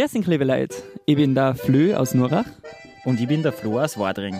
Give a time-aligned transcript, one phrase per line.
[0.00, 0.76] Liebe Leute.
[1.04, 2.46] Ich bin der Flö aus Nurach.
[3.04, 4.34] Und ich bin der Flo aus Wadring.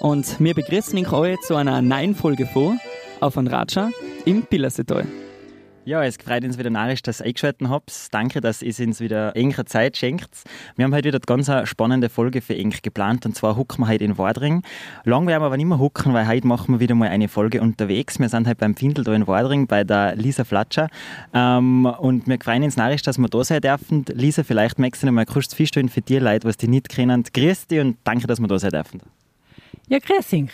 [0.00, 2.78] Und wir begrüßen euch heute zu einer neuen Folge vor
[3.20, 3.90] auf ein Ratscha
[4.24, 5.04] im Pillersetal.
[5.84, 7.92] Ja, es freut uns wieder narrisch, dass ihr eingeschaltet habt.
[8.12, 10.30] Danke, dass ihr uns wieder enger Zeit schenkt.
[10.76, 13.88] Wir haben heute wieder eine ganz spannende Folge für euch geplant und zwar hucken wir
[13.88, 14.62] heute in Wadring.
[15.02, 17.60] Lang werden wir aber nicht mehr hucken, weil heute machen wir wieder mal eine Folge
[17.60, 18.20] unterwegs.
[18.20, 20.88] Wir sind heute beim Findel da in Wadring bei der Lisa Flatscher
[21.34, 24.04] ähm, und wir freuen uns narrisch, dass wir da sein dürfen.
[24.12, 27.24] Lisa, vielleicht magst du noch mal kurz feststellen für die Leute, die nicht kennen.
[27.24, 29.00] Grüß dich und danke, dass wir da sein dürfen.
[29.88, 30.50] Ja, grüß dich.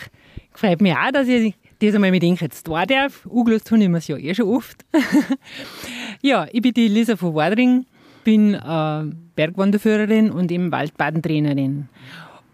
[0.55, 3.27] Freut mich auch, dass ich das einmal mit Ihnen jetzt da darf.
[3.33, 4.85] Angelöst habe ich mir es ja eh schon oft.
[6.23, 7.87] ja, ich bin die Lisa von Wadring,
[8.25, 9.05] bin äh,
[9.37, 11.89] Bergwanderführerin und eben Waldbadentrainerin.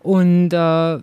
[0.02, 0.94] Und äh,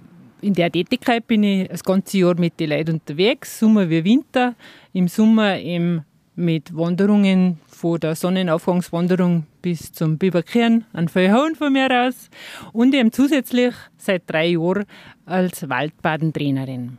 [0.41, 4.55] in der Tätigkeit bin ich das ganze Jahr mit den Leuten unterwegs, Sommer wie Winter.
[4.93, 12.07] Im Sommer eben mit Wanderungen von der Sonnenaufgangswanderung bis zum Biberkern an Feuerhauen von mir
[12.07, 12.29] aus
[12.73, 14.85] und eben zusätzlich seit drei Jahren
[15.25, 16.97] als Waldbadentrainerin.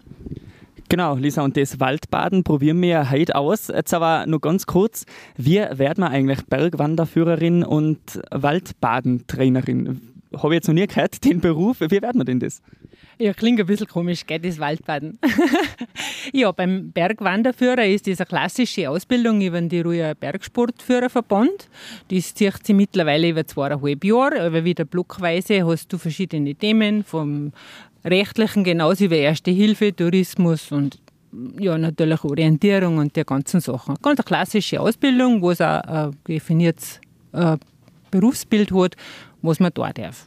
[0.93, 3.69] Genau, Lisa, und das Waldbaden probieren wir heute aus.
[3.69, 5.07] Jetzt aber nur ganz kurz,
[5.39, 10.03] wie wird man eigentlich Bergwanderführerin und Waldbadentrainerin?
[10.37, 11.81] Habe ich jetzt noch nie gehört, den Beruf.
[11.81, 12.61] Wie wird man denn das?
[13.19, 15.19] Ja, klingt ein bisschen komisch, gell, das Waldbaden.
[16.35, 21.70] ja, beim Bergwanderführer ist eine klassische Ausbildung über den Tiroler Bergsportführerverband.
[22.09, 27.53] Das zieht sich mittlerweile über zweieinhalb Jahre, aber wieder blockweise hast du verschiedene Themen, vom
[28.05, 30.98] rechtlichen genauso wie Erste Hilfe, Tourismus und
[31.58, 33.97] ja, natürlich Orientierung und die ganzen Sachen.
[34.03, 37.00] Ganz eine klassische Ausbildung, wo es auch ein definiertes
[37.33, 37.56] äh,
[38.11, 38.97] Berufsbild hat,
[39.41, 40.25] was man da darf.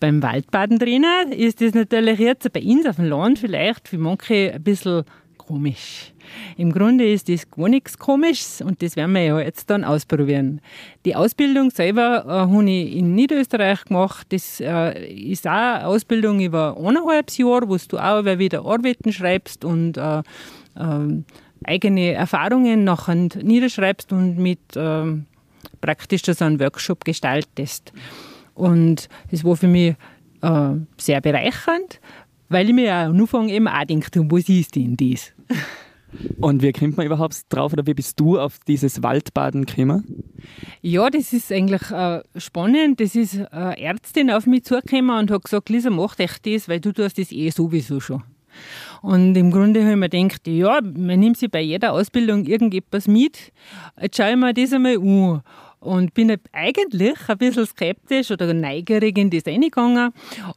[0.00, 4.62] Beim Waldbadentrainer ist das natürlich jetzt bei uns auf dem Land vielleicht für manche ein
[4.62, 5.04] bisschen
[5.36, 6.09] komisch.
[6.56, 10.60] Im Grunde ist das gar nichts Komisches und das werden wir ja jetzt dann ausprobieren.
[11.04, 14.26] Die Ausbildung selber äh, habe ich in Niederösterreich gemacht.
[14.30, 19.64] Das äh, ist auch eine Ausbildung über eineinhalb Jahre, wo du auch wieder Arbeiten schreibst
[19.64, 21.22] und äh, äh,
[21.64, 25.04] eigene Erfahrungen nachher niederschreibst und mit äh,
[25.80, 27.92] praktisch so einen Workshop gestaltest.
[28.54, 29.94] Und das war für mich
[30.42, 32.00] äh, sehr bereichernd,
[32.48, 35.32] weil ich mir am Anfang eben auch habe, was ist denn das?
[36.40, 40.24] Und wie kommt man überhaupt drauf oder wie bist du auf dieses Waldbaden gekommen?
[40.82, 43.00] Ja, das ist eigentlich äh, spannend.
[43.00, 46.80] Das ist eine Ärztin auf mich zugekommen und hat gesagt, Lisa, mach echt das, weil
[46.80, 48.22] du tust das eh sowieso schon.
[49.02, 53.06] Und im Grunde habe ich mir gedacht, ja, man nimmt sich bei jeder Ausbildung irgendetwas
[53.08, 53.52] mit.
[54.00, 55.42] Jetzt schaue ich mir das einmal an
[55.80, 60.12] und bin eigentlich ein bisschen skeptisch oder neugierig in das reingegangen.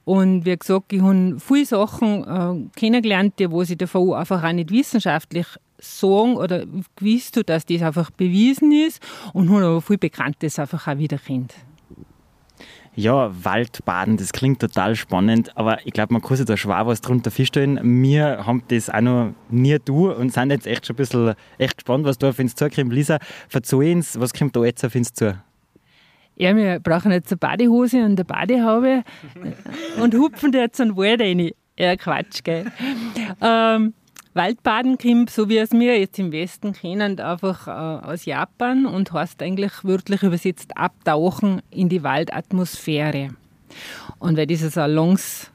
[0.05, 4.51] Und wie gesagt, ich habe viele Sachen äh, kennengelernt, die wo sie davon einfach auch
[4.51, 5.47] nicht wissenschaftlich
[5.79, 9.01] sagen oder gewusst dass das einfach bewiesen ist
[9.33, 11.53] und habe aber viel Bekanntes einfach auch wieder kennt.
[12.95, 17.01] Ja, Waldbaden, das klingt total spannend, aber ich glaube, man kann sich da schwer was
[17.01, 17.79] drunter feststellen.
[18.03, 21.77] Wir haben das auch noch nie du und sind jetzt echt schon ein bisschen echt
[21.77, 22.93] gespannt, was da auf uns zukommt.
[22.93, 23.17] Lisa,
[23.49, 25.35] verzeih uns, was kommt da jetzt auf uns zu?
[26.35, 29.03] Ja, wir brauchen jetzt eine Badehose und eine Badehaube
[29.99, 31.49] und hupfen da jetzt einen Wald rein.
[31.77, 32.71] Ja, Quatsch, gell.
[33.41, 33.93] Ähm,
[34.33, 39.11] Waldbaden kommt, so wie es wir jetzt im Westen kennen, einfach äh, aus Japan und
[39.11, 43.29] heißt eigentlich wörtlich übersetzt abtauchen in die Waldatmosphäre.
[44.19, 45.51] Und weil dieses ein langes,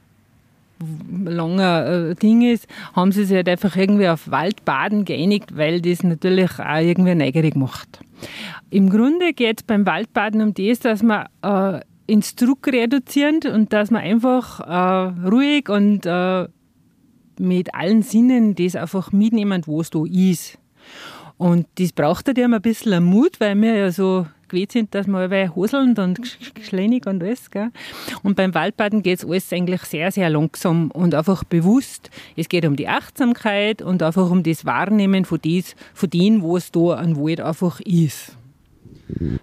[1.24, 6.04] langer äh, Ding ist, haben sie sich halt einfach irgendwie auf Waldbaden geeinigt, weil das
[6.04, 8.00] natürlich auch irgendwie neugierig macht.
[8.70, 13.72] Im Grunde geht es beim Waldbaden um das, dass man äh, ins Druck reduzieren und
[13.72, 16.46] dass man einfach äh, ruhig und äh,
[17.40, 20.58] mit allen Sinnen das einfach mitnehmen, wo es da ist.
[21.36, 25.18] Und das braucht halt ein bisschen Mut, weil wir ja so gewöhnt sind, dass wir
[25.18, 26.20] alle hoseln und
[26.54, 27.50] geschleinig und alles.
[27.50, 27.70] Gell?
[28.22, 32.10] Und beim Waldbaden geht es alles eigentlich sehr, sehr langsam und einfach bewusst.
[32.34, 36.10] Es geht um die Achtsamkeit und einfach um das Wahrnehmen von, dies, von
[36.56, 38.37] es da an Wald einfach ist.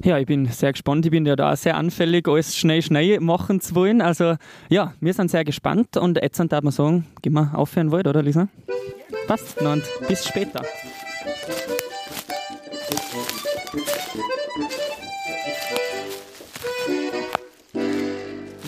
[0.04, 1.06] Ja, ich bin sehr gespannt.
[1.06, 4.02] Ich bin ja da sehr anfällig, alles schnell, schnell machen zu wollen.
[4.02, 4.36] Also
[4.70, 8.22] ja, wir sind sehr gespannt und jetzt darf man sagen, gehen wir aufhören wollen, oder
[8.22, 8.48] Lisa?
[9.28, 9.60] Passt.
[9.62, 10.62] Und bis später.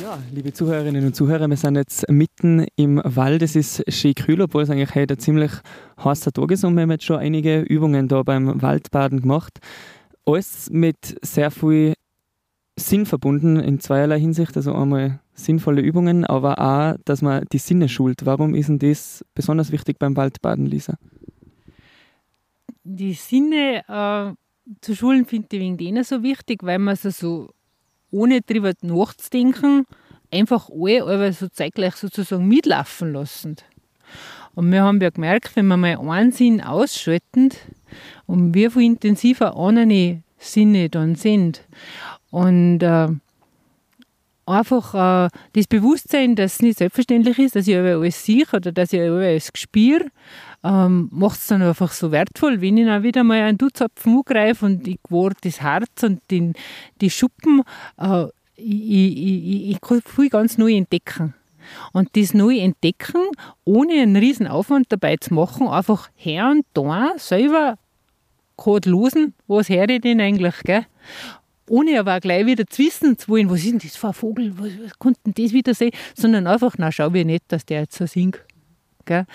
[0.01, 3.43] Ja, liebe Zuhörerinnen und Zuhörer, wir sind jetzt mitten im Wald.
[3.43, 5.51] Es ist schön kühl, obwohl es eigentlich heute ein ziemlich
[6.03, 9.59] heißer Tag ist und wir haben jetzt schon einige Übungen da beim Waldbaden gemacht
[10.27, 11.93] alles mit sehr viel
[12.75, 14.55] Sinn verbunden in zweierlei Hinsicht.
[14.55, 18.25] Also einmal sinnvolle Übungen, aber auch, dass man die Sinne schult.
[18.25, 20.97] Warum ist denn das besonders wichtig beim Waldbaden, Lisa?
[22.83, 24.33] Die Sinne äh,
[24.81, 27.49] zu schulen finde ich wegen denen so wichtig, weil man sie so
[28.11, 29.85] ohne drüber nachzudenken,
[30.31, 33.57] einfach alle so zeitgleich sozusagen mitlaufen lassen.
[34.55, 37.51] Und wir haben ja gemerkt, wenn wir mal einen Sinn ausschalten,
[38.25, 41.63] und wie viel intensiver andere Sinne dann sind.
[42.29, 43.07] Und äh,
[44.45, 48.93] einfach äh, das Bewusstsein, dass es nicht selbstverständlich ist, dass ich alles sehe oder dass
[48.93, 50.05] ich alles spüre,
[50.63, 54.65] ähm, macht es dann einfach so wertvoll, wenn ich dann wieder mal einen Dutzapfen angreife
[54.65, 56.53] und ich gewahre das Herz und den,
[57.01, 57.63] die Schuppen,
[57.97, 58.25] äh,
[58.55, 61.33] ich, ich, ich, ich kann viel ganz neu entdecken.
[61.93, 63.21] Und das neu entdecken,
[63.65, 67.77] ohne einen riesen Aufwand dabei zu machen, einfach her und da selber
[68.57, 70.85] gerade losen, was höre ich denn eigentlich, gell?
[71.69, 74.13] ohne aber auch gleich wieder zu wissen zu wollen, was ist denn das für ein
[74.13, 77.65] Vogel, was, was konnte denn das wieder sehen, sondern einfach, na schau wir nicht, dass
[77.65, 78.41] der jetzt so singt.
[79.05, 79.25] Gell?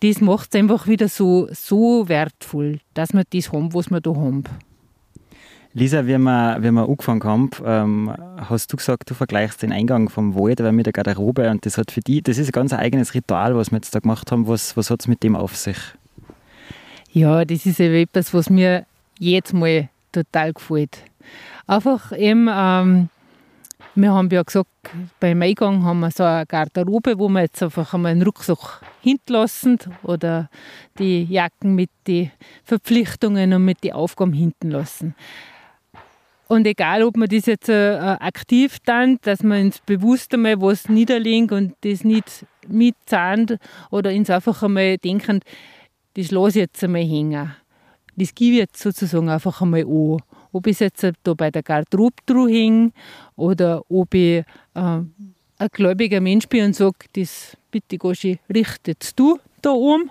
[0.00, 4.14] Das macht es einfach wieder so, so wertvoll, dass wir das haben, was wir da
[4.14, 4.44] haben.
[5.74, 10.10] Lisa, wie wir, wie wir angefangen haben, ähm, hast du gesagt, du vergleichst den Eingang
[10.10, 13.14] vom Wald mit der Garderobe und das hat für dich, das ist ein ganz eigenes
[13.14, 14.46] Ritual, was wir jetzt da gemacht haben.
[14.46, 15.78] Was, was hat es mit dem auf sich?
[17.10, 18.84] Ja, das ist eben etwas, was mir
[19.18, 20.98] jetzt mal total gefällt.
[21.66, 23.08] Einfach eben, ähm,
[23.94, 24.68] wir haben ja gesagt,
[25.20, 29.78] beim Eingang haben wir so eine Garderobe, wo wir jetzt einfach einmal einen Rucksack hinterlassen
[30.02, 30.50] oder
[30.98, 32.30] die Jacken mit den
[32.62, 35.14] Verpflichtungen und mit den Aufgaben hinten lassen.
[36.52, 40.86] Und egal, ob man das jetzt äh, aktiv dann, dass man ins Bewusste mal was
[40.86, 43.56] niederlegt und das nicht mitzahnt
[43.90, 45.40] oder ins einfach einmal denken,
[46.12, 47.56] das lasse ich jetzt einmal hängen.
[48.16, 50.18] Das gebe ich jetzt sozusagen einfach einmal an.
[50.52, 52.92] Ob ich jetzt da bei der Garderobe drüber hänge
[53.34, 54.44] oder ob ich äh,
[54.74, 55.08] ein
[55.72, 60.10] gläubiger Mensch bin und sage, das bitte Goschi, richtet du da oben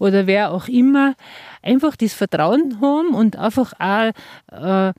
[0.00, 1.14] oder wer auch immer,
[1.62, 4.10] einfach das Vertrauen haben und einfach auch
[4.50, 4.92] äh,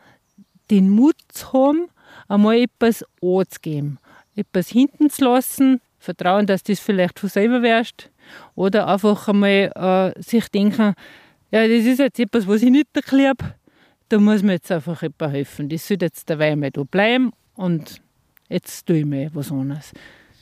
[0.70, 1.88] den Mut zu haben,
[2.28, 4.00] einmal etwas anzugeben,
[4.36, 8.10] etwas hinten zu lassen, vertrauen, dass das vielleicht von selber wärst.
[8.56, 10.94] Oder einfach einmal äh, sich denken,
[11.52, 13.36] ja, das ist jetzt etwas, was ich nicht erkläre,
[14.10, 15.70] da muss mir jetzt einfach jemand helfen.
[15.70, 18.02] Das soll jetzt dabei mal da bleiben und
[18.50, 19.94] jetzt tue ich mir was anderes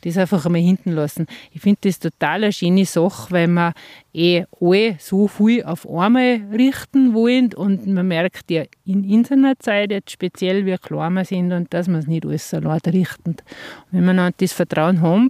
[0.05, 1.25] das einfach einmal hinten lassen.
[1.51, 3.73] Ich finde das total eine schöne Sache, weil wir
[4.13, 9.91] eh alle so viel auf einmal richten wollen und man merkt ja in unserer Zeit
[9.91, 13.31] jetzt speziell, wie klar wir sind und dass wir es nicht alles allein richten.
[13.31, 13.43] Und
[13.91, 15.29] wenn wir dann das Vertrauen haben,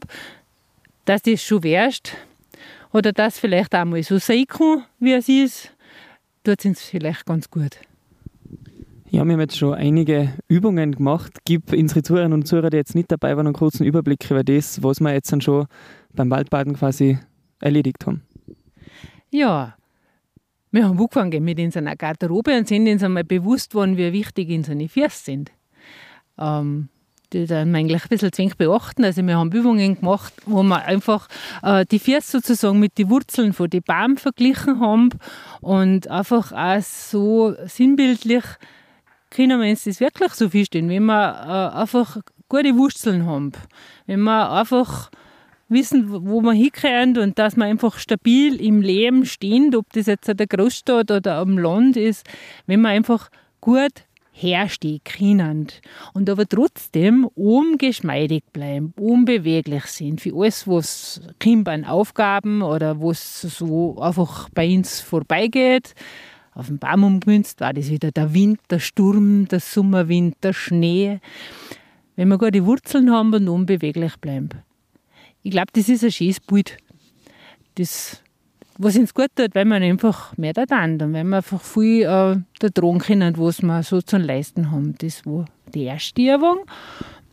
[1.06, 2.16] dass das schon wärst
[2.92, 5.72] oder dass vielleicht auch mal so sein kann, wie es ist,
[6.44, 7.77] tut es uns vielleicht ganz gut.
[9.07, 11.31] Ja, wir haben jetzt schon einige Übungen gemacht.
[11.46, 14.81] Gib unsere Zuhörerinnen und Zuhörer, die jetzt nicht dabei waren, einen kurzen Überblick über das,
[14.81, 15.68] was wir jetzt dann schon
[16.13, 17.19] beim Waldbaden quasi
[17.62, 18.24] erledigt haben.
[19.30, 19.75] Ja,
[20.72, 24.90] wir haben angefangen mit unserer Garderobe und sind uns einmal bewusst geworden, wie wichtig unsere
[24.90, 25.51] Füße sind.
[26.40, 26.90] Ähm,
[27.31, 29.04] die dann eigentlich ein bisschen zwingend beachten.
[29.04, 31.28] Also wir haben Übungen gemacht, wo wir einfach
[31.62, 35.10] äh, die Füße sozusagen mit den Wurzeln von den Baum verglichen haben
[35.62, 38.44] und einfach auch so sinnbildlich
[39.36, 42.18] können wir uns das wirklich so vorstellen, wenn wir äh, einfach
[42.48, 43.52] gute Wurzeln haben,
[44.06, 45.12] wenn wir einfach
[45.68, 50.30] wissen, wo wir hinkommen und dass wir einfach stabil im Leben stehen, ob das jetzt
[50.30, 52.25] in der Großstadt oder am Land ist,
[52.68, 53.30] wenn wir einfach
[53.62, 55.68] gut herstehen können.
[56.13, 63.42] Und aber trotzdem ungeschmeidig bleiben, unbeweglich sind für alles, was kommt an Aufgaben oder was
[63.42, 65.96] so einfach bei uns vorbeigeht,
[66.55, 71.19] auf den Baum umgemünzt, war das wieder der Wind, der Sturm, der Sommerwind, der Schnee.
[72.15, 74.50] Wenn wir gute Wurzeln haben und unbeweglich bleiben.
[75.43, 76.77] Ich glaube, das ist ein schönes Bild.
[77.75, 78.21] Das,
[78.77, 82.38] was uns gut tut, weil wir einfach mehr da und weil wir einfach viel äh,
[82.59, 84.95] da tragen können, was wir so zu leisten haben.
[85.00, 86.59] Das war die erste Übung.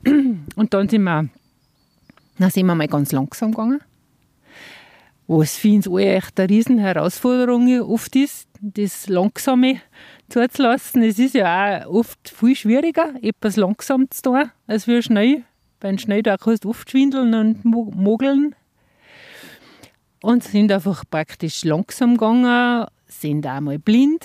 [0.56, 1.28] Und dann sind wir,
[2.38, 3.80] dann sind wir mal ganz langsam gegangen.
[5.28, 9.80] Was für uns alle echt eine riesen Herausforderung oft ist, das Langsame
[10.28, 11.02] zuzulassen.
[11.02, 15.42] Es ist ja auch oft viel schwieriger, etwas langsam zu tun, als wir schnell.
[15.80, 18.54] Beim Schnell da kannst du oft schwindeln und mogeln.
[20.22, 24.24] Und sind einfach praktisch langsam gegangen, sind auch mal blind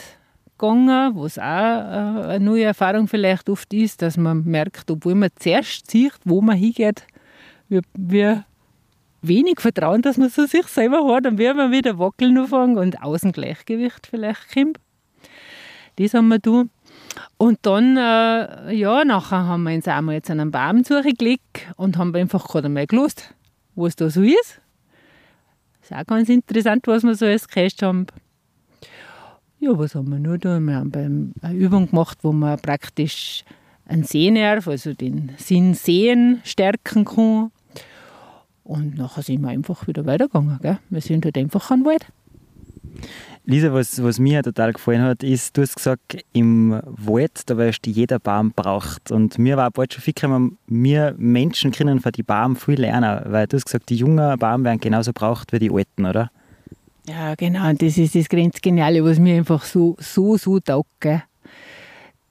[0.58, 5.30] gegangen, was auch äh, eine neue Erfahrung vielleicht oft ist, dass man merkt, obwohl man
[5.36, 7.06] zuerst sieht, wo man hingeht,
[7.70, 8.38] wie, wie
[9.22, 13.02] wenig Vertrauen, dass man so sich selber hat und wie man wieder wackeln anfangen und
[13.02, 14.80] Außengleichgewicht vielleicht kommt.
[15.98, 16.64] Das haben wir da.
[17.38, 21.98] Und dann, äh, ja, nachher haben wir uns einmal jetzt an einen Baum zugelegt und
[21.98, 23.34] haben einfach gerade einmal gelöst,
[23.76, 24.62] was da so ist.
[25.82, 28.08] Ist auch ganz interessant, was wir so alles gehört haben.
[29.60, 30.60] Ja, was haben wir nur da?
[30.60, 33.44] Wir haben eine Übung gemacht, wo wir praktisch
[33.88, 37.52] einen Sehnerv, also den Sinn sehen, stärken kann.
[38.68, 40.60] Und nachher sind wir einfach wieder weitergegangen.
[40.62, 40.78] Gell?
[40.90, 42.06] Wir sind halt einfach am Wald.
[43.46, 47.86] Lisa, was, was mir total gefallen hat, ist, du hast gesagt, im Wald, da weißt
[47.86, 49.10] du, jeder Baum braucht.
[49.10, 53.22] Und mir war bald schon viel gekommen, wir Menschen können von den Baum viel lernen,
[53.32, 56.30] weil du hast gesagt, die jungen Baum werden genauso braucht wie die alten, oder?
[57.08, 57.70] Ja, genau.
[57.70, 61.08] Und das ist das ganz Geniale, was mir einfach so, so, so taugt.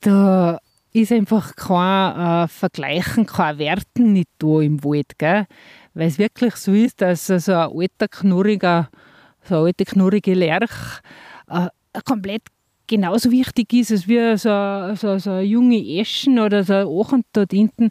[0.02, 0.58] Da
[0.92, 5.14] ist einfach kein äh, Vergleichen, kein Werten nicht da im Wald.
[5.96, 8.90] Weil es wirklich so ist, dass so ein alter, knurriger
[9.44, 11.00] so eine alte, knurrige Lerch,
[11.48, 11.68] äh,
[12.04, 12.42] komplett
[12.86, 17.24] genauso wichtig ist als wie so, so, so eine junge Eschen oder so ein Ochen
[17.32, 17.88] dort hinten.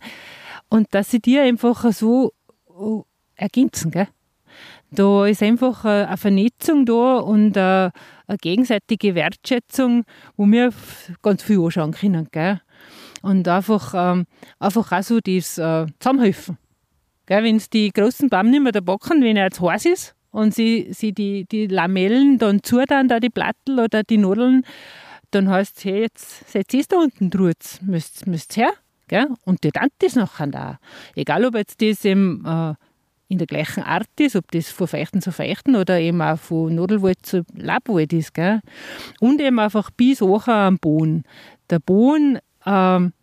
[0.69, 2.31] Und dass sie die einfach so
[2.69, 3.03] uh,
[3.35, 3.89] ergänzen.
[3.89, 4.07] Gell?
[4.91, 7.91] Da ist einfach eine Vernetzung da und eine,
[8.27, 10.05] eine gegenseitige Wertschätzung,
[10.37, 10.71] wo wir
[11.23, 12.27] ganz viel anschauen können.
[12.31, 12.61] Gell?
[13.23, 14.25] Und einfach, ähm,
[14.59, 16.59] einfach auch so das äh, Zusammenhelfen.
[17.27, 20.53] Wenn es die großen Bäume nicht mehr da backen, wenn er jetzt heiß ist, und
[20.53, 24.63] sie, sie die, die Lamellen dann zu dann da die Plattel oder die Nudeln,
[25.31, 28.71] dann heißt es, hey, jetzt setzt ihr da unten drüber, müsst, müsst her.
[29.07, 29.27] Gell?
[29.45, 30.79] Und die dann das nachher da.
[31.15, 32.73] Egal, ob jetzt das eben, äh,
[33.27, 36.75] in der gleichen Art ist, ob das von Feuchten zu Feuchten oder eben auch von
[36.75, 38.33] Nudelwald zu Labwald ist.
[38.33, 38.59] Gell?
[39.21, 41.23] Und eben einfach bis hoch am Boden.
[41.69, 43.13] Der Boden ähm,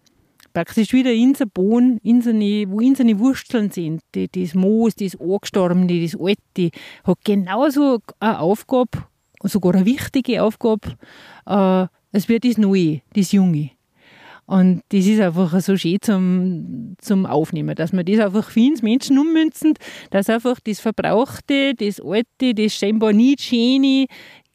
[0.52, 4.02] praktisch wieder in den Boden, in seine, wo in seine Wurzeln sind.
[4.14, 6.70] Die, das Moos, das Angestorbene, das Alte,
[7.04, 9.06] hat genauso eine Aufgabe,
[9.42, 10.96] sogar eine wichtige Aufgabe,
[11.46, 13.70] äh, als wie das Neue, das Junge.
[14.46, 18.82] Und das ist einfach so schön zum, zum Aufnehmen, dass man das einfach für uns
[18.82, 19.74] Menschen ummünzen,
[20.10, 24.06] dass einfach das Verbrauchte, das Alte, das scheinbar nicht Schöne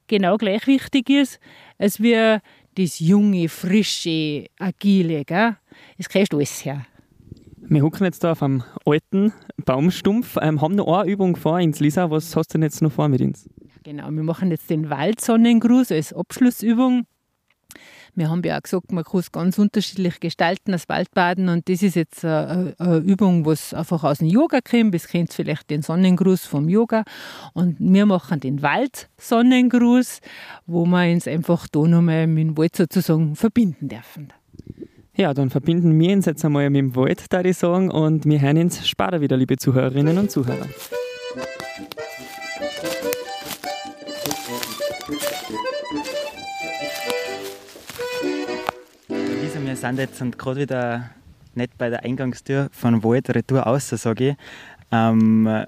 [0.07, 1.39] genau gleich wichtig ist,
[1.77, 2.41] als wir
[2.77, 5.25] das Junge, Frische, Agile.
[5.25, 5.57] Gell?
[5.97, 6.85] Es kriegst du alles her.
[7.57, 9.33] Wir hocken jetzt da auf einem alten
[9.65, 11.79] Baumstumpf, ähm, haben noch eine Übung vor uns.
[11.79, 13.49] Lisa, was hast du denn jetzt noch vor mit uns?
[13.83, 17.05] Genau, wir machen jetzt den Waldsonnengruß als Abschlussübung.
[18.15, 21.49] Wir haben ja auch gesagt, man kann es ganz unterschiedlich gestalten, das Waldbaden.
[21.49, 22.73] Und das ist jetzt eine,
[23.05, 24.93] Übung, was einfach aus dem Yoga kommt.
[24.93, 27.03] Das kennt vielleicht den Sonnengruß vom Yoga.
[27.53, 30.21] Und wir machen den Waldsonnengruß,
[30.65, 34.33] wo wir uns einfach da nochmal mit dem Wald sozusagen verbinden dürfen.
[35.15, 38.39] Ja, dann verbinden wir uns jetzt einmal mit dem Wald, da ich sagen, und wir
[38.39, 40.67] hören uns später wieder, liebe Zuhörerinnen und Zuhörer.
[49.77, 51.09] Sind jetzt gerade wieder
[51.53, 54.35] nicht bei der Eingangstür von Wald Retour aus, sage ich.
[54.91, 55.65] Ähm,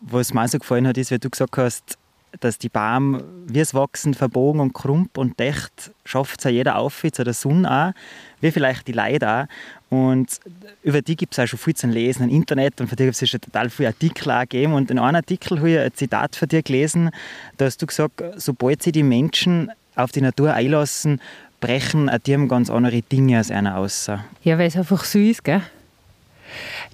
[0.00, 1.98] was mir so gefallen hat, ist, wie du gesagt hast,
[2.38, 6.76] dass die Baum, wie es wachsen, verbogen und krump und dicht, schafft es ja jeder
[6.76, 8.00] auf, zu der Sonne auch,
[8.40, 9.46] wie vielleicht die Leute auch.
[9.88, 10.38] Und
[10.82, 13.20] über die gibt es auch schon viel zu lesen im Internet und von dir gibt
[13.20, 14.74] es schon total viele Artikel auch gegeben.
[14.74, 17.10] Und in einem Artikel habe ich ein Zitat von dir gelesen,
[17.56, 21.20] da hast du gesagt, sobald sich die Menschen auf die Natur einlassen,
[21.60, 24.10] brechen auch die ganz andere Dinge aus einer aus.
[24.42, 25.62] Ja, weil es einfach so ist, gell?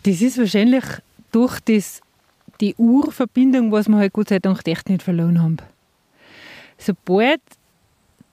[0.02, 0.85] Das ist wahrscheinlich
[1.32, 2.00] durch das
[2.61, 5.56] die Urverbindung, was wir halt Gott sei Dank echt nicht verloren haben.
[6.78, 7.40] Sobald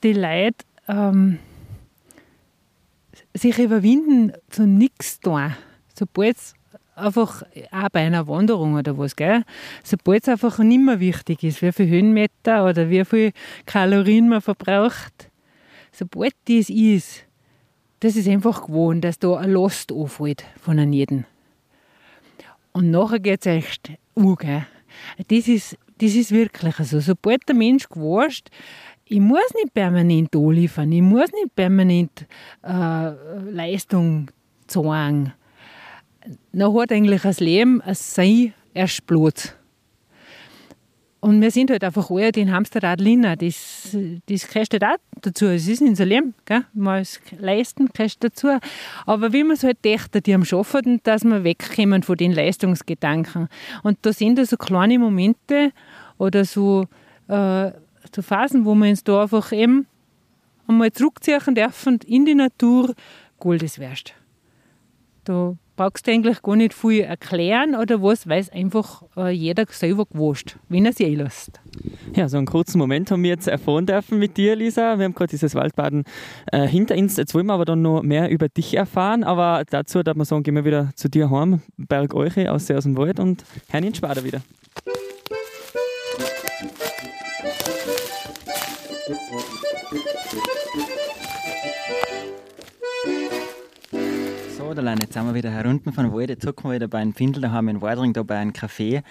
[0.03, 1.39] die Leute ähm,
[3.33, 5.55] sich überwinden zu nichts tun,
[5.93, 6.53] sobald es
[6.95, 9.43] einfach auch bei einer Wanderung oder was, gell?
[9.83, 13.31] sobald es einfach nicht mehr wichtig ist, wie viel Höhenmeter oder wie viel
[13.65, 15.29] Kalorien man verbraucht,
[15.93, 17.25] sobald das ist,
[18.01, 21.25] das ist einfach gewohnt, dass da ein Last anfällt von einem jeden.
[22.73, 26.99] Und nachher geht es echt uh, Das ist, das ist wirklich so.
[26.99, 28.49] Sobald der Mensch gewusst,
[29.05, 32.25] ich muss nicht permanent anliefern, ich muss nicht permanent
[32.63, 33.11] äh,
[33.51, 34.31] Leistung
[34.67, 35.33] zeigen.
[36.51, 39.55] Dann hat eigentlich das Leben ein Sein erst Platz.
[41.23, 43.37] Und wir sind halt einfach alle den Hamsterrad linnen.
[43.39, 45.45] Das, das gehört halt auch dazu.
[45.45, 46.33] Es ist unser Leben.
[46.43, 46.65] Gell?
[46.73, 47.01] Mal
[47.39, 48.49] leisten gehört dazu.
[49.05, 53.47] Aber wie man es halt dächt, die am Schaffen, dass wir wegkommen von den Leistungsgedanken.
[53.83, 55.71] Und da sind so kleine Momente
[56.17, 56.87] oder so,
[57.29, 57.71] äh,
[58.13, 59.87] so Phasen, wo wir uns da einfach eben
[60.67, 62.93] einmal zurückziehen dürfen in die Natur.
[63.39, 64.13] Gold ist wert.
[65.23, 69.65] Da brauchst du eigentlich gar nicht viel erklären oder was, weil es einfach äh, jeder
[69.69, 71.59] selber gewusst, wenn er sich einlässt.
[72.15, 74.97] Ja, so einen kurzen Moment haben wir jetzt erfahren dürfen mit dir, Lisa.
[74.97, 76.03] Wir haben gerade dieses Waldbaden
[76.51, 77.17] äh, hinter uns.
[77.17, 79.23] Jetzt wollen wir aber dann noch mehr über dich erfahren.
[79.23, 82.83] Aber dazu darf man sagen, gehen wir wieder zu dir heim, Berg Euche aus, aus
[82.83, 84.41] dem Wald und hören ihn später wieder.
[94.73, 95.03] Wunderland.
[95.03, 96.29] Jetzt sind wir wieder herunten von Wald.
[96.29, 99.03] Jetzt hocken wir wieder bei einem Findel daheim in Wadring, da bei einem Café.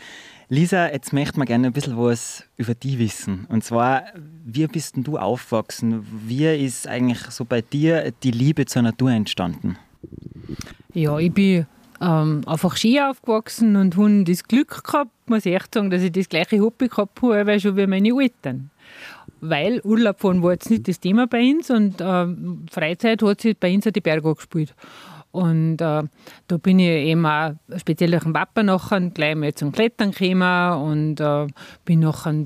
[0.48, 3.46] Lisa, jetzt möchte man gerne ein bisschen was über dich wissen.
[3.48, 4.02] Und zwar,
[4.44, 6.04] wie bist denn du aufgewachsen?
[6.26, 9.78] Wie ist eigentlich so bei dir die Liebe zur Natur entstanden?
[10.94, 11.66] Ja, ich bin
[12.00, 16.10] ähm, einfach Ski aufgewachsen und habe das Glück gehabt, muss ich echt sagen, dass ich
[16.10, 18.70] das gleiche Hobby gehabt habe, schon wie meine Eltern
[19.44, 22.26] weil Urlaub fahren war jetzt nicht das Thema bei uns und äh,
[22.70, 24.72] Freizeit hat sich bei uns auch die Berge gespielt.
[25.32, 26.02] Und äh,
[26.46, 30.82] da bin ich eben auch speziell durch den Papa nachher gleich mal zum Klettern gekommen
[30.82, 31.46] und äh,
[31.84, 32.44] bin nachher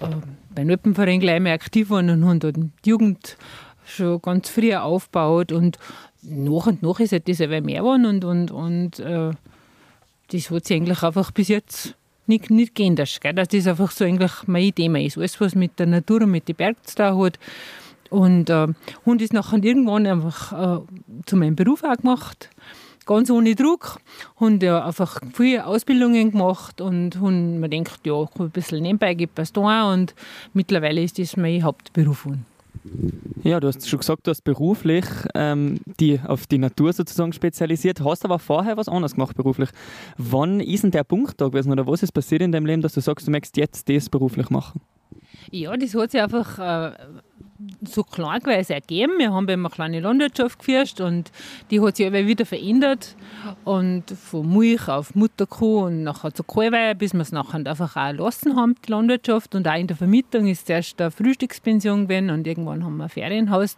[0.00, 0.06] äh,
[0.54, 3.38] beim Alpenverein gleich mal aktiv geworden und habe die Jugend
[3.86, 5.78] schon ganz früh aufgebaut und
[6.22, 9.30] nach und nach ist halt das aber mehr geworden und, und, und äh,
[10.30, 11.96] das hat sich eigentlich einfach bis jetzt
[12.26, 13.20] nicht, nicht gehen darfst.
[13.20, 13.34] Gell?
[13.34, 15.18] Dass das einfach so eigentlich mein Thema ist.
[15.18, 17.38] Alles, was mit der Natur und mit den Bergen zu tun hat.
[18.10, 18.66] Und äh,
[19.06, 20.80] Hund ist nachher irgendwann einfach äh,
[21.26, 22.50] zu meinem Beruf auch gemacht.
[23.06, 23.98] Ganz ohne Druck.
[24.36, 29.38] Und ja, einfach viele Ausbildungen gemacht und und man denkt, ja, ein bisschen nebenbei gibt
[29.38, 29.92] es da.
[29.92, 30.14] Und
[30.52, 32.26] mittlerweile ist das mein Hauptberuf.
[33.42, 38.00] Ja, du hast schon gesagt, du hast beruflich ähm, die auf die Natur sozusagen spezialisiert,
[38.02, 39.70] hast aber vorher was anderes gemacht beruflich.
[40.16, 42.94] Wann ist denn der Punkt da gewesen oder was ist passiert in deinem Leben, dass
[42.94, 44.80] du sagst, du möchtest jetzt das beruflich machen?
[45.50, 46.92] Ja, das hat sich einfach äh,
[47.82, 49.18] so klangweise ergeben.
[49.18, 51.30] Wir haben eine kleine Landwirtschaft geführt und
[51.70, 53.16] die hat sich aber wieder verändert.
[53.64, 58.12] Und von Milch auf Mutterkuh und nachher zu Kalweihe, bis wir es nachher einfach auch
[58.12, 59.54] lassen haben, die Landwirtschaft.
[59.54, 63.10] Und auch in der Vermietung ist zuerst eine Frühstückspension gewesen und irgendwann haben wir ein
[63.10, 63.76] Ferienhaus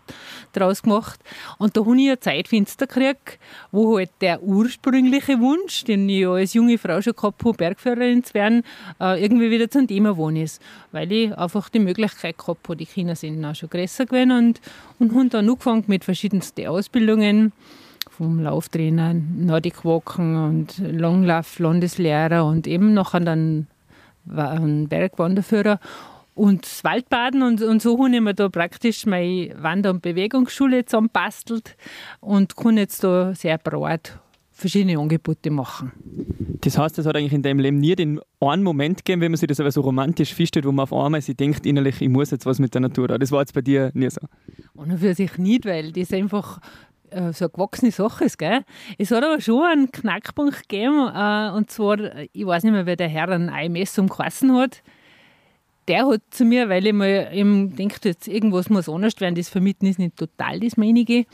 [0.53, 1.21] daraus gemacht.
[1.59, 3.39] Und da habe ich ein Zeitfenster gekriegt,
[3.71, 8.35] wo halt der ursprüngliche Wunsch, den ich als junge Frau schon gehabt habe, Bergführerin zu
[8.35, 8.63] werden,
[9.01, 10.63] äh, irgendwie wieder zum Thema geworden ist.
[10.93, 14.61] Weil ich einfach die Möglichkeit gehabt habe, die Kinder sind auch schon größer gewesen und,
[14.99, 17.53] und haben dann angefangen mit verschiedensten Ausbildungen
[18.11, 23.67] vom Lauftrainer, Nordic Walken und Longlauf, Landeslehrer und eben nachher dann
[24.25, 25.81] Bergwanderführer
[26.35, 30.85] und das Waldbaden und, und so habe ich mir da praktisch meine Wander- und Bewegungsschule
[30.85, 31.77] zusammenbastelt
[32.21, 34.19] und kann jetzt da sehr breit
[34.53, 35.93] verschiedene Angebote machen.
[36.61, 39.39] Das heißt, es hat eigentlich in deinem Leben nie den einen Moment gegeben, wenn man
[39.39, 42.31] sich das aber so romantisch feststellt, wo man auf einmal sich denkt, innerlich, ich muss
[42.31, 43.21] jetzt was mit der Natur haben.
[43.21, 44.21] Das war jetzt bei dir nie so?
[44.75, 46.61] Und für sich nicht, weil das einfach
[47.11, 48.39] äh, so eine gewachsene Sache ist.
[48.39, 48.65] Gell?
[48.99, 51.99] Es hat aber schon einen Knackpunkt gegeben, äh, und zwar,
[52.33, 54.83] ich weiß nicht mehr, wer der Herr ein Eimessung geheißen hat.
[55.89, 59.49] Der hat zu mir, weil ich mir eben denke, jetzt irgendwas muss anders werden, das
[59.49, 61.27] Vermieten ist nicht total das meinige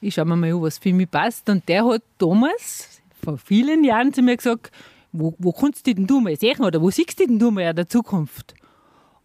[0.00, 1.48] ich schaue mir mal an, was für mich passt.
[1.48, 4.70] Und der hat damals, vor vielen Jahren, zu mir gesagt,
[5.12, 7.70] wo, wo kannst du denn du mal sehen oder wo siehst du denn du mal
[7.70, 8.54] in der Zukunft?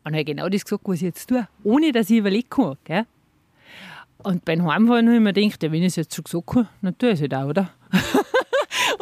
[0.03, 2.77] Und er hat genau das gesagt, was ich jetzt tue, ohne dass ich überlegen kann.
[2.83, 3.05] Gell?
[4.23, 6.97] Und beim Heimfahren habe ich mir gedacht, wenn ich es jetzt schon gesagt habe, dann
[6.97, 7.71] tue ich es halt auch, oder?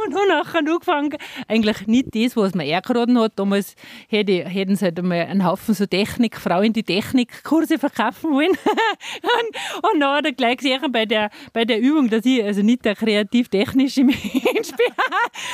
[0.09, 1.17] und habe nachher angefangen,
[1.47, 3.33] eigentlich nicht das, was mir eingeraten hat.
[3.35, 3.75] Damals
[4.07, 8.49] hätte, hätten sie halt einmal einen Haufen so Technik, Frauen die Technikkurse verkaufen wollen.
[8.51, 12.61] und, und dann hat er gleich gesehen bei der, bei der Übung, dass ich also
[12.61, 14.93] nicht der kreativ-technische Mensch bin.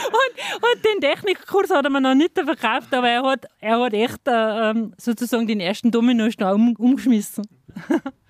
[0.07, 3.93] und, und den Technikkurs hat er mir noch nicht verkauft, aber er hat, er hat
[3.93, 7.45] echt äh, ähm, sozusagen den ersten Dominostein um, umgeschmissen.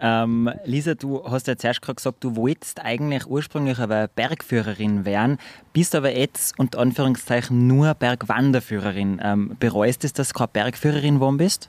[0.00, 5.38] Ähm, Lisa, du hast ja zuerst gerade gesagt, du wolltest eigentlich ursprünglich aber Bergführerin werden,
[5.72, 9.20] bist aber jetzt unter Anführungszeichen nur Bergwanderführerin.
[9.22, 11.68] Ähm, bereust es, dass du keine Bergführerin geworden bist?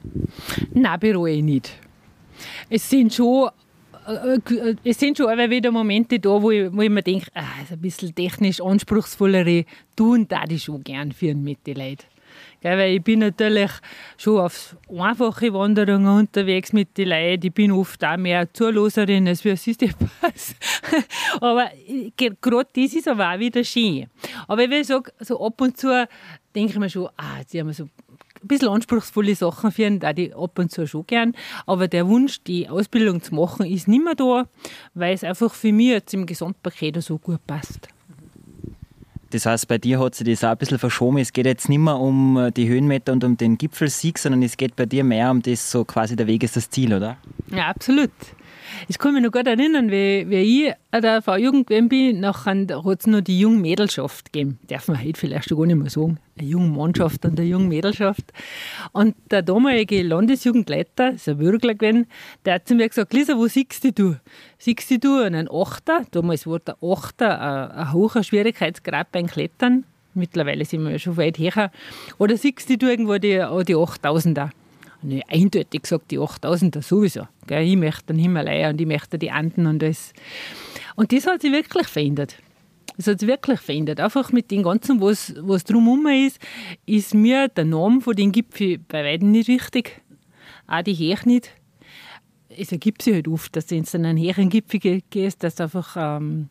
[0.74, 1.72] Nein, bereue ich nicht.
[2.70, 3.50] Es sind schon
[4.08, 7.44] äh, es sind schon aber wieder Momente da, wo ich, wo ich mir denke, ah,
[7.72, 12.04] ein bisschen technisch anspruchsvollere tun da ich schon gern führen mit den Leuten.
[12.66, 13.70] Gell, weil ich bin natürlich
[14.18, 17.46] schon auf einfache Wanderungen unterwegs mit den Leuten.
[17.46, 20.56] Ich bin oft auch mehr Zuloserin als für Systempass.
[21.42, 21.70] aber
[22.18, 24.08] gerade das ist aber auch wieder schön.
[24.48, 26.08] Aber wie ich sage, so ab und zu
[26.56, 27.90] denke ich mir schon, ah, sie haben so ein
[28.42, 31.36] bisschen anspruchsvolle Sachen führen, da die ab und zu schon gern.
[31.68, 34.48] Aber der Wunsch, die Ausbildung zu machen, ist nicht mehr da,
[34.96, 37.90] weil es einfach für mich jetzt im Gesamtpaket so gut passt.
[39.36, 41.18] Das heißt, bei dir hat sich das auch ein bisschen verschoben.
[41.18, 44.56] Es geht jetzt nicht mehr um äh, die Höhenmeter und um den Gipfelsieg, sondern es
[44.56, 47.18] geht bei dir mehr um das so quasi der Weg ist das Ziel, oder?
[47.52, 48.12] Ja, absolut.
[48.88, 53.00] Ich kann mich noch gut erinnern, wie, wie ich an der V-Jugend bin, nachher hat
[53.00, 54.60] es noch die junge Mädelschaft gegeben.
[54.68, 56.20] Darf man heute vielleicht schon gar nicht mehr sagen.
[56.38, 58.32] Eine junge Mannschaft und eine junge Mädelschaft.
[58.92, 62.08] Und der damalige Landesjugendleiter, ist ein Würgler gewesen,
[62.46, 64.16] der hat zu mir gesagt, Lisa, wo siehst du?
[64.58, 66.06] Siehst du einen Achter?
[66.12, 69.86] Damals war der Achter ein, ein hoher Schwierigkeitsgrad beim Klettern.
[70.14, 71.72] Mittlerweile sind wir ja schon weit her.
[72.18, 74.50] Oder siehst du irgendwo die, die 8000er?
[75.08, 77.28] Ich eindeutig gesagt, die 8000er sowieso.
[77.48, 77.68] Gell?
[77.68, 80.14] Ich möchte den Himalaya und ich möchte die Anden und das.
[80.96, 82.38] Und das hat sich wirklich verändert.
[82.98, 84.00] Das hat sich wirklich verändert.
[84.00, 86.40] Einfach mit dem Ganzen, was, was drumherum ist,
[86.86, 90.02] ist mir der Name von den Gipfeln bei weitem nicht wichtig.
[90.68, 91.52] Auch die Heer nicht.
[92.50, 96.50] Es ergibt sich halt oft, dass du in einen höheren Gipfel gehst, dass einfach ähm,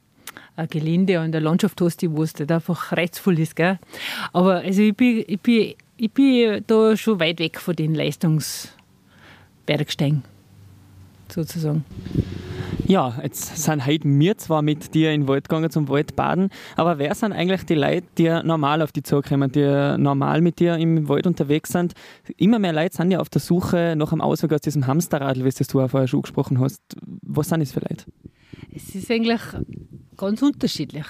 [0.69, 3.57] Gelände und eine Landschaft hast, die was einfach reizvoll ist.
[3.57, 3.79] Gell?
[4.33, 10.25] Aber also ich, bin, ich, bin, ich bin da schon weit weg von den Leistungsbergsteigen,
[11.29, 11.85] sozusagen.
[12.87, 16.99] Ja, jetzt sind heute wir zwar mit dir in den Wald gegangen zum Waldbaden, aber
[16.99, 20.77] wer sind eigentlich die Leute, die normal auf die Zug kommen, die normal mit dir
[20.77, 21.95] im Wald unterwegs sind?
[22.37, 25.51] Immer mehr Leute sind ja auf der Suche nach einem Ausweg aus diesem Hamsterradl, wie
[25.51, 26.83] du auch vorher schon gesprochen hast.
[27.23, 28.05] Was sind das für Leute?
[28.75, 29.41] Es ist eigentlich
[30.17, 31.07] ganz unterschiedlich.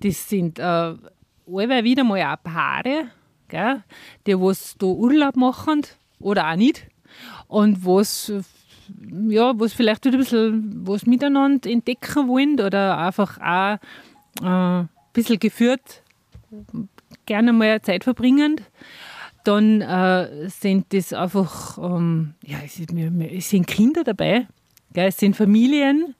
[0.00, 3.08] Das sind äh, alle wieder mal auch Paare,
[3.48, 3.82] gell,
[4.26, 5.82] die was da Urlaub machen
[6.18, 6.86] oder auch nicht
[7.48, 8.32] und was
[9.28, 13.78] ja, was vielleicht ein bisschen was miteinander entdecken wollen oder einfach auch
[14.42, 16.02] äh, ein bisschen geführt
[17.26, 18.60] gerne mal Zeit verbringen.
[19.44, 22.74] Dann äh, sind das einfach, ähm, ja, es,
[23.48, 24.46] sind Kinder dabei,
[24.92, 26.14] gell, es sind Familien,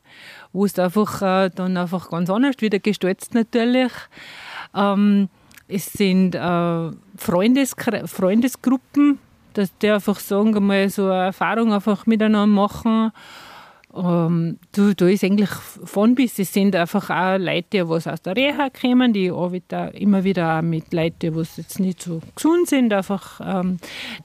[0.52, 3.92] wo es einfach äh, dann einfach ganz anders wieder gestaltet natürlich.
[4.74, 5.28] Ähm,
[5.68, 7.74] es sind äh, Freundes,
[8.06, 9.18] Freundesgruppen,
[9.54, 13.12] dass die einfach sagen, mal so eine Erfahrung einfach miteinander machen.
[13.92, 16.38] Ähm, da, da ist eigentlich von bis.
[16.38, 20.62] Es sind einfach auch Leute, die aus der Reha kommen, die arbeiten immer wieder auch
[20.62, 23.78] mit Leuten, die jetzt nicht so gesund sind, einfach, ähm,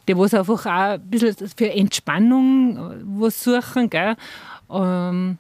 [0.07, 3.89] die was einfach auch ein bisschen für Entspannung äh, was suchen.
[3.89, 4.15] Gell?
[4.69, 5.39] Ähm,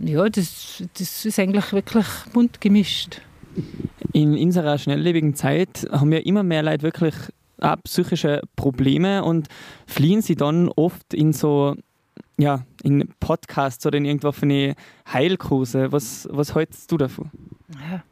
[0.00, 3.20] ja, das, das ist eigentlich wirklich bunt gemischt.
[4.12, 7.14] In unserer schnelllebigen Zeit haben wir immer mehr Leute wirklich
[7.60, 9.48] auch psychische Probleme und
[9.86, 11.76] fliehen sie dann oft in so
[12.38, 14.74] ja, in Podcasts oder in irgendwelche
[15.10, 15.92] Heilkurse.
[15.92, 17.30] Was, was hältst du davon?
[17.90, 18.02] Ja,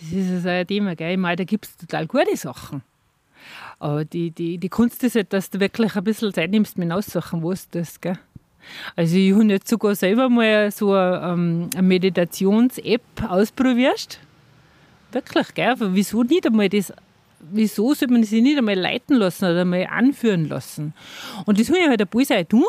[0.00, 0.94] das ist ein Thema.
[0.94, 1.12] Gell?
[1.12, 2.82] Ich meine, da gibt es total gute Sachen.
[3.80, 6.94] Aber die, die, die Kunst ist halt, dass du wirklich ein bisschen Zeit nimmst, mir
[6.94, 8.18] aussuchen, was das gell?
[8.96, 14.18] Also ich habe jetzt sogar selber mal so eine, ähm, eine Meditations-App ausprobiert.
[15.12, 15.74] Wirklich, gell?
[15.78, 16.92] Wieso nicht einmal das
[17.40, 20.94] wieso sollte man sich nicht einmal leiten lassen oder einmal anführen lassen?
[21.46, 22.64] Und das habe ich halt ein paar Zeit tun.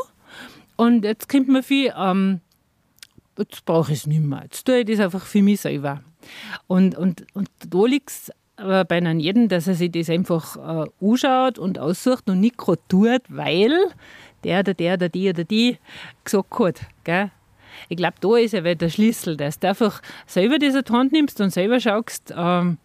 [0.75, 2.41] Und jetzt kommt mir viel, ähm,
[3.37, 4.43] jetzt brauche ich es nicht mehr.
[4.43, 6.01] Jetzt tue ich das einfach für mich selber.
[6.67, 10.57] Und, und, und da liegt es aber bei einem jeden, dass er sich das einfach
[10.57, 13.73] äh, anschaut und aussucht und nicht gerade tut, weil
[14.43, 15.77] der oder der oder die oder die
[16.23, 16.81] gesagt hat.
[17.03, 17.31] Gell?
[17.87, 21.11] Ich glaube, da ist ja der Schlüssel, dass du einfach selber das in die Hand
[21.11, 22.77] nimmst und selber schaust, ähm,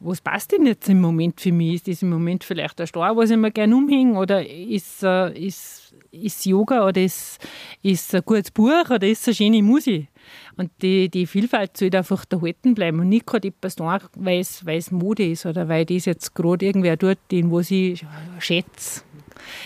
[0.00, 1.76] was passt denn jetzt im Moment für mich?
[1.76, 4.18] Ist das im Moment vielleicht ein Star, was ich mir gerne umhänge?
[4.18, 7.38] Oder ist, äh, ist, ist Yoga oder ist,
[7.82, 10.08] ist ein gutes Buch oder ist es eine schöne Musik?
[10.56, 14.90] Und die, die Vielfalt sollte einfach erhalten bleiben und nicht gerade etwas tun, weil es,
[14.90, 18.04] Mode ist oder weil das jetzt gerade irgendwer tut, den was ich
[18.38, 19.02] schätze.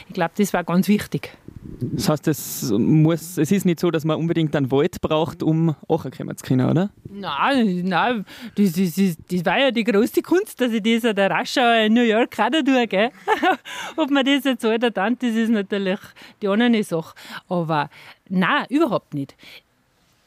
[0.09, 1.37] Ich glaube, das war ganz wichtig.
[1.81, 5.75] Das heißt, es, muss, es ist nicht so, dass man unbedingt einen Wald braucht, um
[5.89, 6.91] kommen zu können, oder?
[7.11, 11.17] Nein, nein das, das, das, das war ja die große Kunst, dass ich das an
[11.17, 12.87] der Raschau in New York auch tue.
[12.87, 13.11] Gell?
[13.97, 16.01] Ob man das jetzt oder dann, das ist natürlich
[16.41, 17.15] die andere Sache.
[17.49, 17.91] Aber
[18.29, 19.35] nein, überhaupt nicht.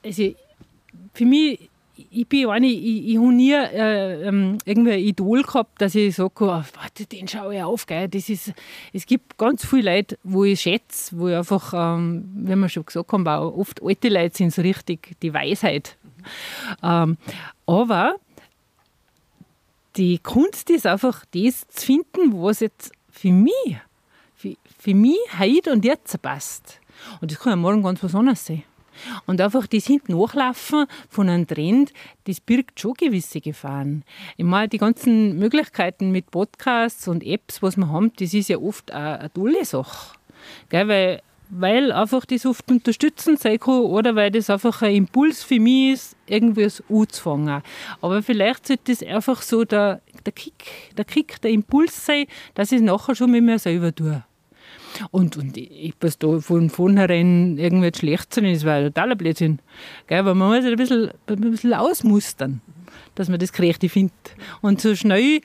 [0.04, 0.34] Also,
[1.14, 5.80] für mich ich bin eine, ich, ich habe nie äh, ähm, irgendwie ein Idol gehabt,
[5.80, 7.86] dass ich sage, oh, warte, den schaue ich auf.
[7.86, 8.08] Gell.
[8.08, 8.54] Das ist,
[8.94, 12.86] es gibt ganz viele Leute, wo ich schätze, wo ich einfach, ähm, wie wir schon
[12.86, 15.98] gesagt haben, auch oft alte Leute sind so richtig die Weisheit.
[16.82, 17.18] Ähm,
[17.68, 18.16] aber
[19.96, 23.78] die Kunst ist einfach das zu finden, was jetzt für mich,
[24.36, 26.80] für, für mich heute und jetzt passt.
[27.22, 28.64] Und das kann ja morgen ganz was anderes sein.
[29.26, 31.94] Und einfach das hinten nachlaufen von einem Trend,
[32.26, 34.04] das birgt schon gewisse Gefahren.
[34.38, 38.58] Ich meine, die ganzen Möglichkeiten mit Podcasts und Apps, was wir haben, das ist ja
[38.58, 40.16] oft eine tolle Sache.
[40.70, 45.44] Gell, weil, weil einfach das oft unterstützend sein kann oder weil das einfach ein Impuls
[45.44, 47.62] für mich ist, irgendwas anzufangen.
[48.02, 52.26] Aber vielleicht sollte das einfach so der, der, Kick, der Kick, der Impuls sein,
[52.56, 54.24] dass ich es nachher schon mit mir selber tue.
[55.12, 59.60] Und, und ich was da von vornherein irgendwie schlecht sein, das war totaler Blödsinn.
[60.08, 60.20] Gell?
[60.20, 62.62] Aber man muss ein bisschen, ein bisschen ausmustern,
[63.16, 64.36] dass man das kreativ findet.
[64.62, 65.42] Und so schnell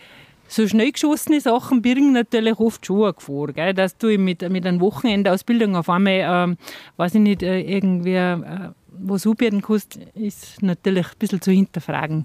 [0.50, 3.52] so schnell geschossene Sachen birgen natürlich oft schon eine Gefahr.
[3.52, 3.74] Gell?
[3.74, 6.56] Dass du mit, mit einer Wochenendausbildung auf einmal, ähm,
[6.96, 12.24] weiß ich nicht, äh, irgendwie äh, was anbieten kannst, ist natürlich ein bisschen zu hinterfragen.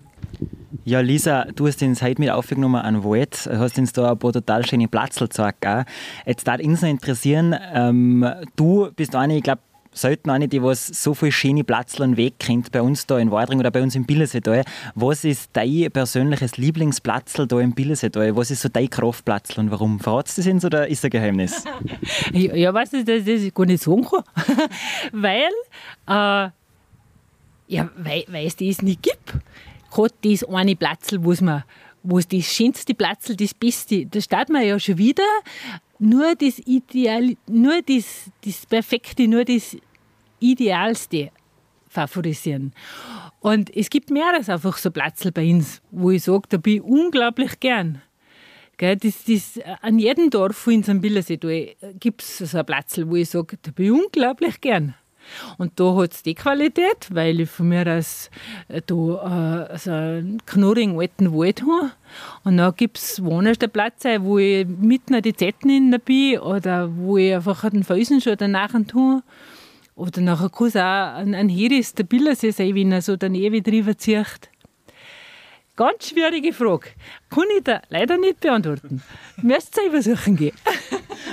[0.85, 4.33] Ja, Lisa, du hast uns heute mit aufgenommen an Wald, hast uns da ein paar
[4.33, 5.65] total schöne Platzl gezeigt.
[6.25, 8.25] Jetzt würde uns noch interessieren, ähm,
[8.57, 9.61] du bist eine, ich glaube,
[9.93, 13.59] selten eine, die was so viele schöne Platzl Weg kennt, bei uns da in Wadring
[13.59, 14.63] oder bei uns im Billesetal.
[14.95, 18.35] Was ist dein persönliches Lieblingsplatzl da im Billesetal?
[18.35, 19.99] Was ist so dein Kraftplatzl und warum?
[19.99, 21.63] Verratst du das uns oder ist das ein Geheimnis?
[22.33, 24.23] ja, ja weißt du, das, das gar nicht sagen kann.
[25.13, 25.51] weil,
[26.07, 26.49] äh,
[27.67, 29.33] ja, weil, weil es das nicht gibt.
[29.93, 31.63] Gerade das eine Platzl, wo man
[32.03, 35.23] wo es das schönste Platzl, das Beste, da steht man ja schon wieder
[35.99, 39.77] nur das Ideal, nur das, das Perfekte, nur das
[40.39, 41.31] Idealste
[41.87, 42.73] favorisieren.
[43.39, 46.75] Und es gibt mehr als einfach so Platzl bei uns, wo ich sage, da bin
[46.75, 48.01] ich unglaublich gern.
[48.77, 50.99] Gell, das, das, an jedem Dorf, in St.
[50.99, 54.95] Billersee gibt es so ein Platzl, wo ich sage, da bin ich unglaublich gern.
[55.57, 58.29] Und da hat es die Qualität, weil ich von mir aus
[58.67, 61.91] äh, da, äh, so einen knurrigen alten Wald habe.
[62.43, 63.21] Und dann gibt es
[63.71, 68.37] Platz, wo ich mitten die Zetten in bin oder wo ich einfach den Felsen schon
[68.37, 69.23] danach tue.
[69.95, 73.61] Oder nachher kann es auch ein, ein Heris der Billersee sein, wenn er so daneben
[73.63, 74.49] drüber zieht.
[75.75, 76.89] Ganz schwierige Frage.
[77.31, 79.01] Kann ich da leider nicht beantworten.
[79.41, 80.53] Müsst selber suchen gehen.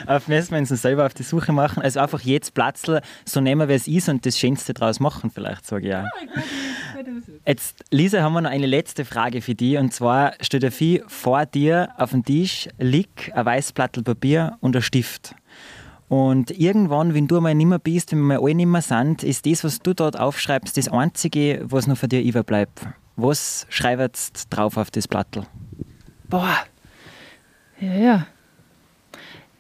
[0.07, 1.83] auf müssen wir uns selber auf die Suche machen.
[1.83, 5.67] Also einfach jetzt Platzl so nehmen, wie es ist und das Schönste daraus machen, vielleicht,
[5.67, 6.07] sage ich auch.
[7.47, 9.77] Jetzt, Lisa, haben wir noch eine letzte Frage für dich.
[9.77, 14.57] Und zwar steht der Vieh vor dir auf dem Tisch, liegt ein weißes Blatt Papier
[14.61, 15.35] und ein Stift.
[16.09, 19.45] Und irgendwann, wenn du mal nicht mehr bist, wenn wir alle nicht mehr sind, ist
[19.45, 22.87] das, was du dort aufschreibst, das Einzige, was noch für dich überbleibt.
[23.23, 25.47] Was schreibst du drauf auf das Blatt?
[26.29, 26.57] Boah.
[27.79, 28.27] Ja, ja.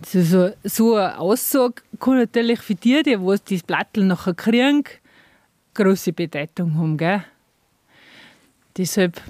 [0.06, 4.84] So, so, eine Aussage kann natürlich für die, die was das Blatt nachher kriegen,
[5.74, 6.96] große Bedeutung haben.
[6.96, 7.22] Gell?
[8.78, 9.20] Deshalb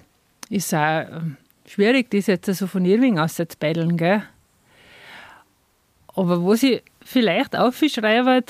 [0.48, 3.96] ist es auch ähm, schwierig, das jetzt so von Irving auszubeideln.
[3.96, 4.22] Gell?
[6.14, 8.44] Aber was ich vielleicht aufschreibe,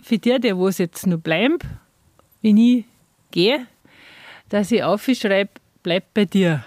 [0.00, 1.58] für die, die was jetzt noch bleiben,
[2.40, 2.84] wenn ich
[3.30, 3.66] gehe,
[4.48, 5.50] dass ich aufschreibe,
[5.82, 6.64] bleib bei dir.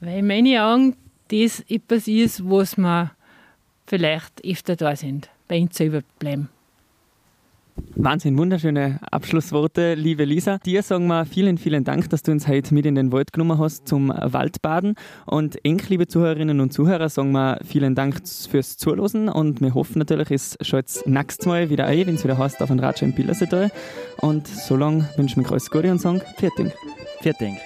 [0.00, 0.96] Weil in meinen Augen
[1.28, 3.12] das etwas ist, was wir
[3.86, 6.48] vielleicht öfter da sind, bei uns selber bleiben.
[7.96, 10.58] Wahnsinn, wunderschöne Abschlussworte, liebe Lisa.
[10.58, 13.58] Dir sagen wir vielen, vielen Dank, dass du uns heute mit in den Wald genommen
[13.58, 14.94] hast zum Waldbaden.
[15.26, 19.98] Und eng, liebe Zuhörerinnen und Zuhörer, sagen wir vielen Dank fürs Zuhören und wir hoffen
[19.98, 23.14] natürlich, es schaut nächstes Mal wieder ein, wenn es wieder heißt auf ein Ratsch im
[23.14, 23.70] Pillersetal.
[24.18, 26.20] Und so lange wünschen wir euch alles Gute und sagen.
[26.38, 26.72] Vielen Dank.
[27.20, 27.58] Vielen Dank.